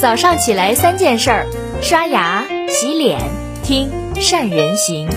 [0.00, 1.46] 早上起来三件事儿：
[1.82, 3.18] 刷牙、洗脸、
[3.64, 5.08] 听善人行。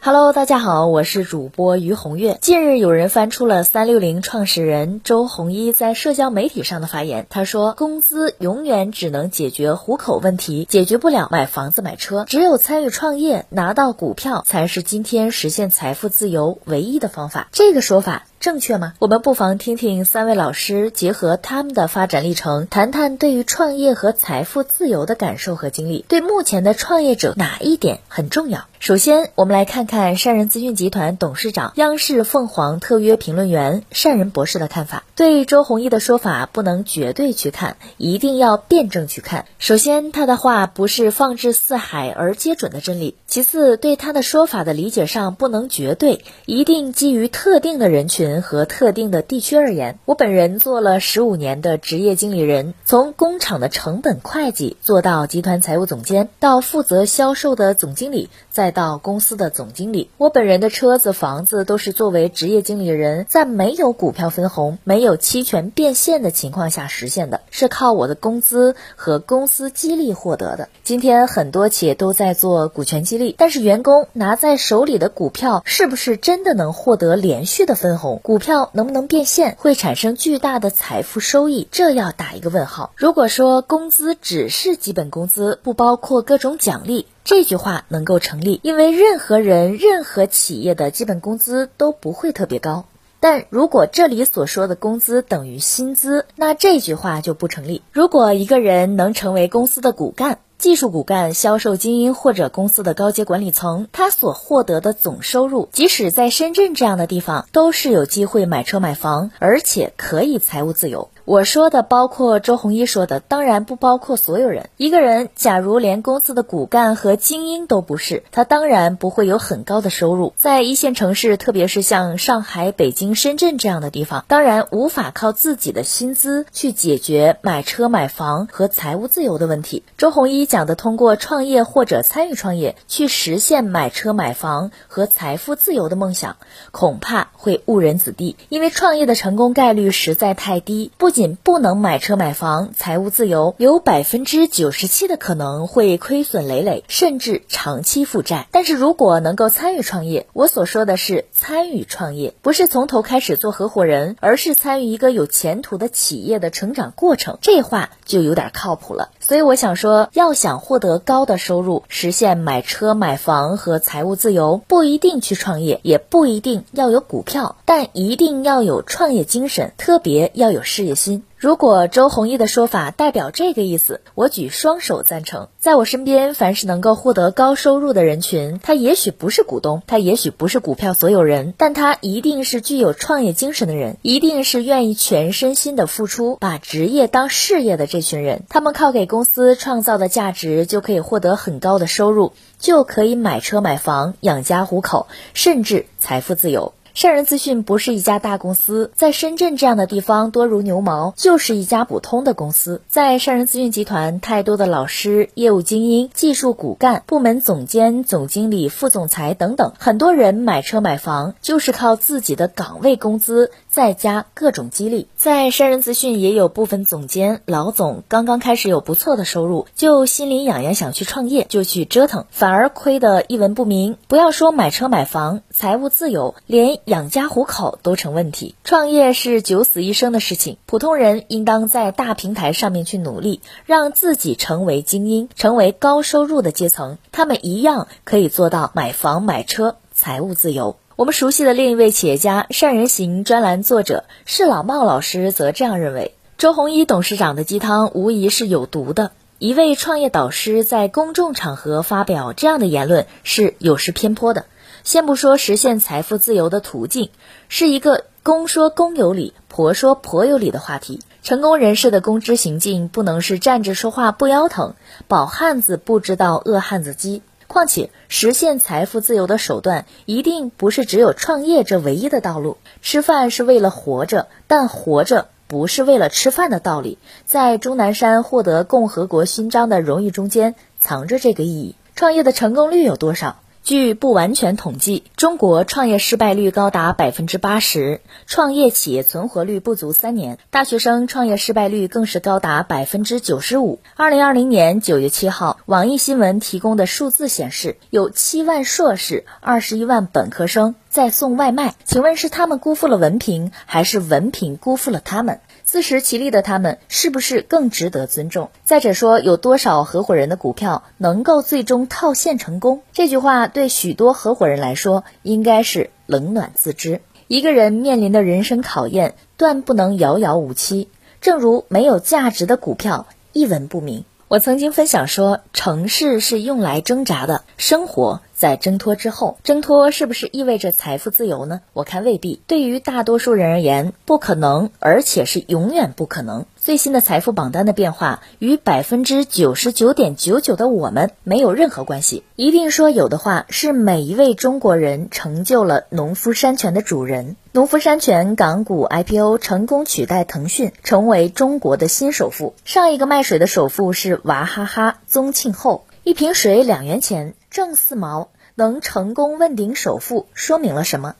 [0.00, 2.38] Hello，大家好，我是主播于红月。
[2.40, 12.24] 近日有人翻出了三六零创始人周鸿祎在社交媒体上的发言，他说：“工资永远只能解决糊口问题，解决不了买房子买车。
[12.28, 18.22] 只有参与创业，拿到股票，才是今天实现财富自由唯一的方法。”这个说法。
[18.38, 18.94] 正确吗？
[19.00, 26.04] 我们不妨听听三位老师结合他们的发展历程，谈谈对于创业和财富自由的感受和经历。
[26.06, 28.66] 对目前的创业者哪一点很重要？
[28.78, 35.02] 首先，我们来看看善人资讯集团董事长、央视凤凰特约评论员善人博士的看法。
[35.16, 39.46] 对周鸿祎的说法，不能绝对去看，一定要辩证去看。
[39.58, 48.25] 首先，他的话不是放之四海而皆准的真理；其次，对他的说法的理解上不能绝对，一定基于特定的人群。
[48.26, 60.10] 人和特定的地区而言，我本人做了十五年的职业经理人，从工厂的成本会计做到集团财务总监，到负责销售的总经理，再到公司的总经理。
[60.18, 70.68] 我本人的车子、房子都是作为职业经理人，在没有股票分红、没有期权变现的情况下实现的，是靠我的工资和公司激励获得的。
[70.82, 78.15] 今天很多企业都在做股权激励，但是员工拿在手里的股票是不是真的能获得连续的分红？
[78.22, 81.68] 股票能不能变现，会产生巨大的财富收益？
[81.70, 82.92] 这要打一个问号。
[82.96, 92.86] 如果说工资只是基本工资，不包括各种奖励，这句话能够成立，因为任何人、任何企业的基本工资都不会特别高。
[93.20, 97.82] 但如果这里所说的工资等于薪资，那这句话就不成立。
[97.92, 111.10] 如果一个人能成为公司的骨干，技术骨干、销售精英或者公司的高阶管理层，他所获得的总收入，即使在深圳这样的地方，都是有机会买车买房，而且可以财务自由。
[111.26, 114.70] 我说的包括周鸿祎说的，当然不包括所有人。
[114.76, 120.34] 一个人假如连公司的骨干和精英都不是，他当然不会有很高的收入。
[120.36, 129.82] 在一线城市，特别是像上海、北京、深圳这样的地方，当然无法靠自己的薪资去解决买车买房和财务自由的问题。
[129.98, 136.36] 周鸿祎讲的通过创业或者参与创业去实现买车买房和财富自由的梦想，
[136.70, 140.92] 恐怕会误人子弟，因为创业的成功概率实在太低。
[140.96, 141.15] 不。
[141.16, 148.48] 仅不能买车买房，财务自由有百分之九十七的可能会亏损累累，甚至长期负债。
[148.50, 159.08] 但是如果能够参与创业，我所说的是参与创业，不是从头开始做合伙人，而是参与一个有前途的企业的成长过程，这话就有点靠谱了。
[159.18, 171.05] 所以我想说，要想获得高的收入，实现买车买房和财务自由，不一定去创业，也不一定要有股票，但一定要有创业精神，特别要有事业心。
[171.36, 175.48] 如果周鸿祎的说法代表这个意思，我举双手赞成。
[175.58, 188.44] 在我身边，凡是能够获得高收入的人群，他也许不是股东，他也许不是股票所有人，但他一定是具有创业精神的人，一定是愿意全身心的付出，把职业当事业的这群人。
[188.48, 196.72] 他们靠给公司创造的价值，就可以获得很高的收入，就可以买车买房，养家糊口，甚至财富自由。
[196.96, 202.80] 善人资讯不是一家大公司，在深圳这样的地方多如牛毛，就是一家普通的公司。
[202.88, 215.06] 在善人资讯集团，太多的老师、业务精英、技术骨干、部门总监、总经理、副总裁等等，很多人买车买房就是靠自己的岗位工资，再加各种激励。
[215.16, 223.98] 在善人资讯也有部分总监、老总刚刚开始有不错的收入，就心里痒痒想去创业，就去折腾，反而亏得一文不名。
[224.08, 226.78] 不要说买车买房，财务自由，连。
[226.86, 230.56] 养家糊口都成问题，创业是九死一生的事情。
[230.66, 236.98] 普通人应当在大平台上面去努力，让自己成为精英，成为高收入的阶层。
[237.10, 240.76] 他们一样可以做到买房买车，财务自由。
[240.94, 249.10] 我们熟悉的另一位企业家、善人行专栏作者施老茂老师则这样认为：周鸿祎董事长的鸡汤无疑是有毒的。
[249.40, 254.46] 一位创业导师在公众场合发表这样的言论是有失偏颇的。
[254.86, 257.10] 先不说实现财富自由的途径，
[257.48, 261.00] 是一个公说公有理，婆说婆有理的话题。
[261.24, 264.74] 成功人士的公知行径不能是站着说话不腰疼，
[265.08, 267.22] 饱汉子不知道饿汉子饥。
[267.48, 272.56] 况且，实现财富自由的手段一定不是只有创业这唯一的道路。
[272.80, 281.74] 吃饭是为了活着，但活着不是为了吃饭的道理，在钟南山获得共和国勋章的荣誉中间藏着这个意义。
[281.96, 283.40] 创业的成功率有多少？
[283.66, 293.80] 据不完全统计，中国创业失败率高达百分之八十，创业企业存活率不足三年，大学生创业失败率更是高达百分之九十五。
[293.96, 301.74] 二零二零年九月七号，网易新闻提供的数字显示，有七万硕士、二十一万本科生在送外卖。
[301.84, 305.40] 请问是他们辜负了文凭，还是文凭辜负了他们？
[305.66, 308.50] 自食其力的他们是不是更值得尊重？
[308.62, 312.82] 再者说，有多少合伙人的股票能够最终套现成功？
[312.92, 317.00] 这句话对许多合伙人来说，应该是冷暖自知。
[317.26, 320.88] 一个人面临的人生考验，断不能遥遥无期。
[321.20, 324.04] 正如没有价值的股票，一文不名。
[324.28, 328.22] 我曾经分享说，城市是用来挣扎的，生活。
[328.36, 331.62] 在挣脱之后，挣脱是不是意味着财富自由呢？
[331.72, 332.38] 我看未必。
[332.46, 336.44] 对于大多数人而言，不可能，而且是永远不可能。
[336.56, 342.24] 最新的财富榜单的变化与百分之九十九点九九的我们没有任何关系。
[342.34, 347.36] 一定说有的话，是每一位中国人成就了农夫山泉的主人。
[347.52, 352.54] 农夫山泉港股 IPO 成功取代腾讯，成为中国的新首富。
[352.66, 357.32] 上一个卖水的首富是娃哈哈宗庆后，一瓶水两元钱。
[357.56, 361.14] 郑四毛能成功问鼎首富，说明了什么？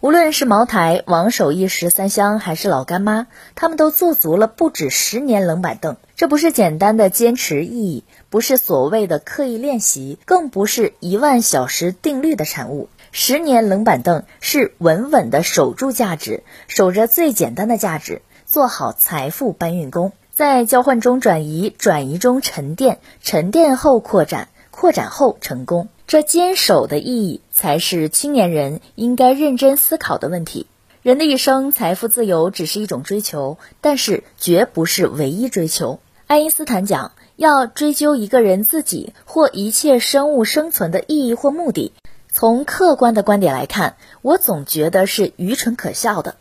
[0.00, 5.98] 无论是茅台、王守义十三香，还是老干妈，他们都做足了不止十年冷板凳。
[6.16, 12.88] 这不是简单的坚持意义，不是所谓的刻意练习，更不是一万小时定律的产物。
[13.10, 24.48] 十年冷板凳是稳稳的守住价值，守着最简单的价值，做好财富搬运工，在交换中转移，转移中沉淀，沉淀后扩展。
[24.82, 30.66] 扩展后成功，这坚守的意义才是青年人应该认真思考的问题。
[31.02, 36.00] 人的一生，财富自由只是一种追求，但是绝不是唯一追求。
[36.26, 41.92] 爱因斯坦讲，要追究一个人自己或一切生物生存的意义或目的，
[42.28, 46.34] 从客观的观点来看，我总觉得是愚蠢可笑的。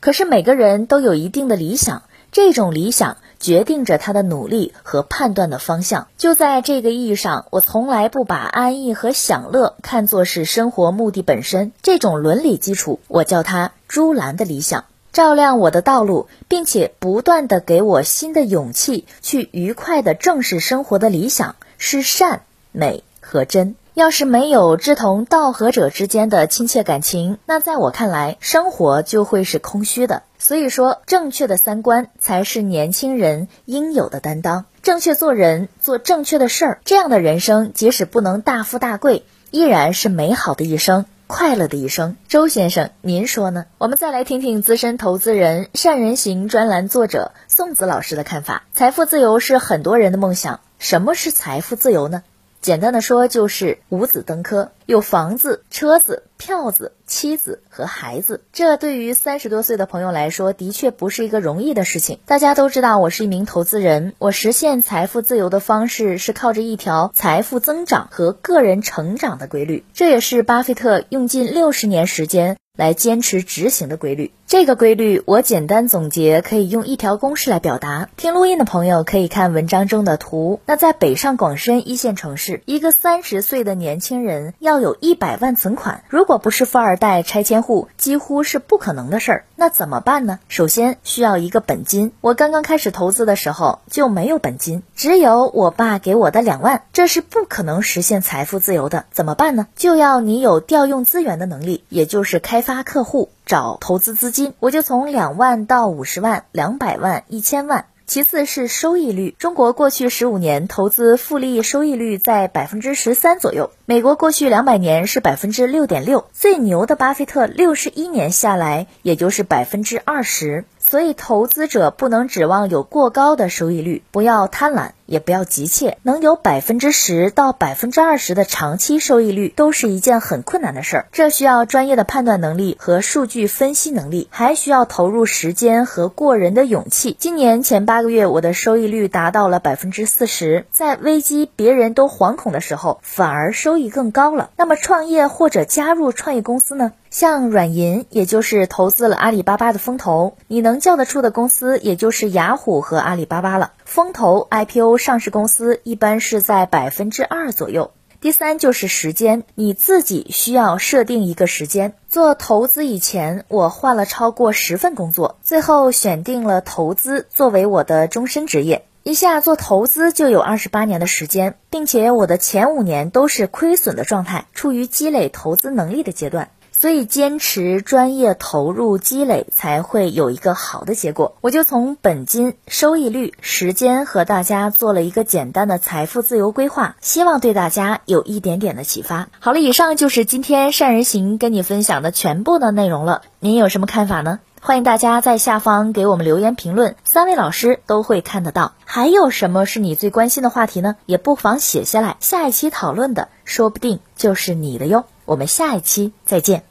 [0.00, 2.02] 可是每个人都有一定的理想。
[2.36, 6.06] 这种理想决定着他的努力和判断的方向。
[6.18, 11.72] 就在这个意义上，我从来不把安逸和享乐看作是生活目的本身。
[11.80, 14.84] 这种伦理基础，我叫它“朱兰的理想”，
[15.14, 23.76] 照亮我的道路，并且不断的给我新的勇气，去愉快的正视生活的理想是善、美和真。
[23.94, 30.22] 要是没有志同道合者之间的亲切感情，那在我看来，生活就会是空虚的。
[30.38, 34.66] 所以说，正确的三观才是年轻人应有的担当。
[34.82, 42.16] 正确做人，做正确的事儿，这样的人生，即使不能大富大贵，依然是美好的一生，快乐的一生。
[42.28, 43.66] 周先生，您说呢？
[43.78, 48.62] 我们再来听听资深投资人、善人行专栏作者宋子老师的看法。
[48.72, 50.60] 财富自由是很多人的梦想。
[50.78, 52.22] 什么是财富自由呢？
[52.60, 58.42] 简单的说，就是五子登科，有房子、车子、票子、妻子和孩子。
[58.52, 62.20] 这对于三十多岁的朋友来说，的确不是一个容易的事情。
[62.24, 69.84] 大家都知道，我是一名投资人，我实现财富自由的方式是靠着一条财富增长和个人成长的规律。
[69.92, 74.32] 这也是巴菲特用近六十年时间来坚持执行的规律。
[74.46, 78.08] 这个规律我简单总结，可以用一条公式来表达。
[78.16, 80.60] 听录音的朋友可以看文章中的图。
[80.66, 89.44] 那在北上广深一线城市，一个三十岁的年轻人要要有一百万存款，如果不是富二代、拆迁户，几乎是不可能的事儿。
[89.54, 90.38] 那怎么办呢？
[90.48, 92.12] 首先需要一个本金。
[92.20, 99.06] 我刚刚开始投资的时候就没有本金，只有我爸给我的两万，这是不可能实现财富自由的。
[99.10, 99.66] 怎么办呢？
[99.76, 103.30] 就要你有调用资源的能力，也就是开发客户。
[103.46, 107.86] 找投资资金，我就从两万到五十万、两百万、一千万。
[108.06, 120.64] 其次是收益率，中国过去十五年投资复利收益率在百分之十三左右，美国过去两百年是百分之六点六，最牛的巴菲特六十一年下来也就是百分之二十。
[120.88, 125.98] 所以，投资者不能指望有过高的收益率，不要贪婪，也不要急切。
[126.04, 131.06] 能有百分之十到百分之二十的长期收益率，都是一件很困难的事儿。
[131.10, 137.16] 这需要专业的判断能力和数据分析能力，还需要投入时间和过人的勇气。
[137.18, 144.50] 今年前八个月，我的收益率达到了百分之四十，在危机别人都惶恐的时候，反而收益更高了。
[144.56, 146.92] 那么，创业或者加入创业公司呢？
[147.10, 153.72] 像软银，也就是投资了阿里巴巴的风投，你能叫得出的公司，也就是雅虎和阿里巴巴了。
[153.84, 157.92] 风投 IPO 上市公司一般是在百分之二左右。
[158.18, 161.92] 第三就是时间，你自己需要设定一个时间。
[162.08, 168.84] 做投资以前，我换了超过十份工作，最后选定了投资作为我的终身职业。
[169.02, 176.48] 一下做投资就有二十八年的时间，并且我的前五年都是亏损的状态，处于积累投资能力的阶段。
[176.78, 181.34] 所以坚持专业投入积累才会有一个好的结果。
[181.40, 189.28] 我就从本金、收益率、时间和大家做了一个简单的财富自由规划，希望对大家有一点点的启发。
[189.38, 193.22] 好了，以上就是今天善人行跟你分享的全部的内容了。
[193.40, 194.40] 您有什么看法呢？
[194.66, 198.72] 欢迎大家在下方给我们留言评论，三位老师都会看得到。
[198.84, 200.96] 还有什么是你最关心的话题呢？
[201.06, 205.04] 也不妨写下来，下一期讨论的说不定就是你的哟。
[205.24, 206.64] 我们下一期再见。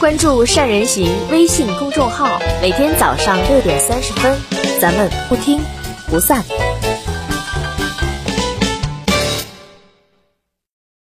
[0.00, 4.36] 关注善人行微信公众号，每天早上六点三十分，
[4.80, 5.60] 咱们不听
[6.10, 6.42] 不散。